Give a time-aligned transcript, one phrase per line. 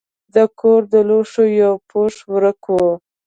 [0.35, 2.75] د کور د لوښو یو پوښ ورک و.